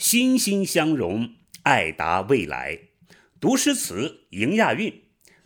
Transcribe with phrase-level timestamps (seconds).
[0.00, 2.78] 心心相融，爱达未来。
[3.38, 5.02] 读诗词，迎亚运。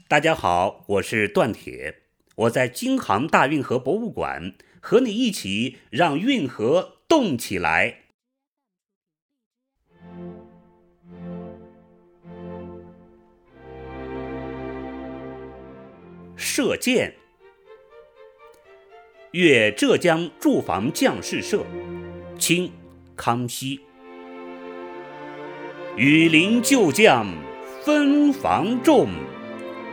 [0.07, 2.03] 大家好，我是段铁，
[2.37, 8.03] 我在京杭大运河博物馆和你一起让运河动起来。
[16.37, 17.17] 射箭，
[19.33, 21.67] 越浙江驻防将士社，
[22.39, 22.71] 清，
[23.17, 23.81] 康熙。
[25.97, 27.25] 羽林旧将
[27.85, 29.11] 分防重，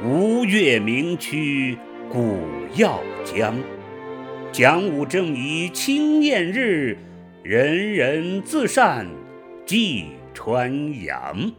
[0.03, 1.77] 吴越名区
[2.09, 2.39] 古
[2.73, 3.55] 要江。
[4.51, 6.97] 讲武正仪清晏日，
[7.43, 9.05] 人人自善
[9.63, 11.51] 济川阳。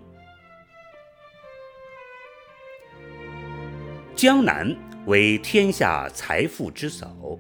[4.16, 7.38] 江南为天下财富之首，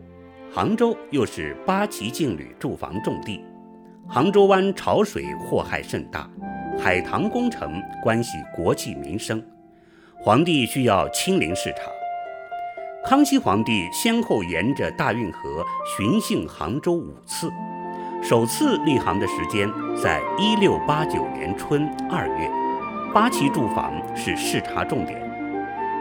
[0.52, 3.40] 杭州又是八旗劲旅驻防重地，
[4.08, 6.30] 杭州湾潮水祸害甚大。
[6.78, 9.42] 海棠工程关系国计民生，
[10.18, 11.82] 皇帝需要亲临视察。
[13.04, 15.64] 康熙皇帝先后沿着大运河
[15.96, 17.50] 巡幸杭州五次，
[18.22, 19.68] 首次立航的时间
[20.00, 22.50] 在一六八九年春二月。
[23.12, 25.20] 八旗驻防是视察重点，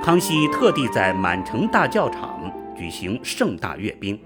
[0.02, 4.20] 康熙特地在满城大教场举行盛大阅兵，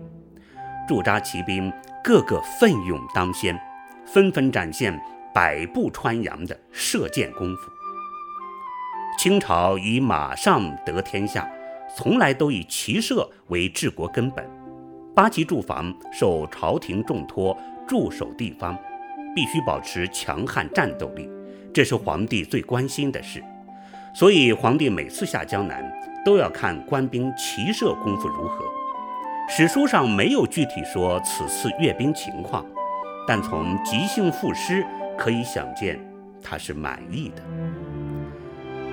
[0.87, 1.71] 驻扎骑兵
[2.03, 3.59] 个个奋勇当先，
[4.05, 4.97] 纷纷展现。
[5.35, 7.69] 百步穿杨的射箭功夫。
[9.19, 11.45] 清朝以马上得天下，
[11.97, 14.49] 从来都以骑射为治国根本。
[15.13, 18.77] 八旗驻防受朝廷重托，驻守地方，
[19.35, 21.29] 必须保持强悍战斗力，
[21.73, 23.43] 这是皇帝最关心的事。
[24.13, 25.83] 所以，皇帝每次下江南，
[26.23, 28.63] 都要看官兵骑射功夫如何。
[29.49, 32.65] 史书上没有具体说此次阅兵情况，
[33.27, 34.85] 但从即兴赋诗。
[35.17, 35.99] 可以想见，
[36.41, 37.41] 他是满意的。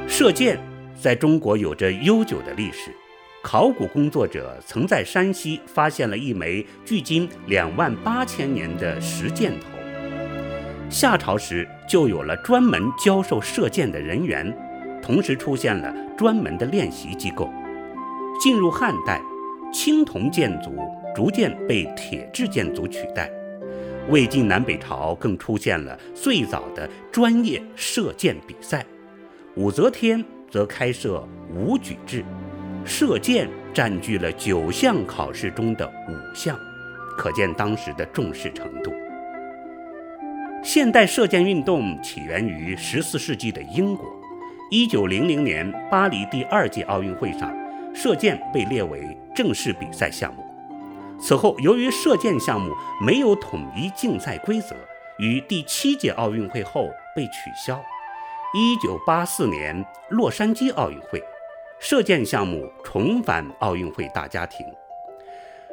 [0.08, 0.58] 射箭
[1.00, 2.90] 在中国有着悠久的历史，
[3.42, 9.66] 考古工作者曾在山西发现了一枚距今两万八千年的石箭头。
[10.90, 14.54] 夏朝时就有了专门教授射箭的人员，
[15.02, 17.50] 同时出现了专门的练习机构。
[18.38, 19.20] 进入汉代，
[19.72, 20.76] 青铜箭组
[21.14, 23.30] 逐渐被铁制箭组取代。
[24.08, 28.84] 魏晋南北朝更出现了最早的专业射箭比赛，
[29.54, 32.24] 武则天则开设武举制，
[32.84, 36.58] 射箭占据了九项考试中的五项，
[37.16, 38.92] 可见当时的重视程度。
[40.64, 44.06] 现代射箭运动起源于十四世纪的英国，
[44.70, 47.54] 一九零零年巴黎第二届奥运会上，
[47.94, 50.44] 射箭被列为正式比赛项目。
[51.22, 54.74] 此后，由于射箭项目没有统一竞赛规则，
[55.18, 57.32] 于第七届奥运会后被取
[57.64, 57.80] 消。
[58.52, 61.22] 一九八四年洛杉矶奥运会，
[61.78, 64.66] 射箭项目重返奥运会大家庭。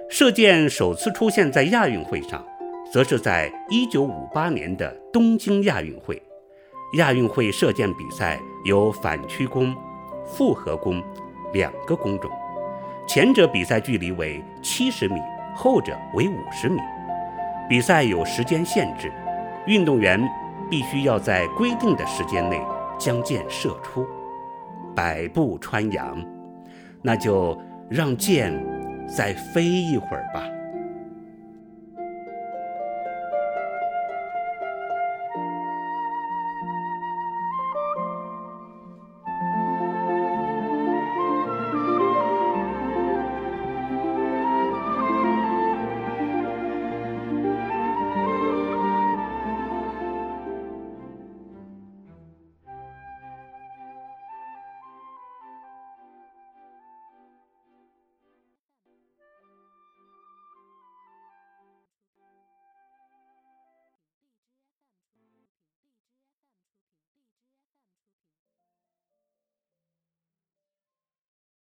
[0.07, 2.45] 射箭首次出现在亚运会上，
[2.93, 6.21] 则是在一九五八年的东京亚运会。
[6.93, 9.75] 亚运会射箭比赛有反曲弓、
[10.25, 11.03] 复合弓
[11.53, 12.29] 两个弓种，
[13.07, 15.19] 前者比赛距离为七十米。
[15.55, 16.79] 后者为五十米，
[17.67, 19.11] 比赛有时间限制，
[19.65, 20.21] 运动员
[20.69, 22.61] 必须要在规定的时间内
[22.97, 24.05] 将箭射出。
[24.95, 26.23] 百步穿杨，
[27.01, 27.57] 那就
[27.89, 28.53] 让箭
[29.07, 30.43] 再飞一会儿吧。